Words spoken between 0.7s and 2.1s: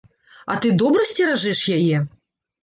добра сцеражэш яе?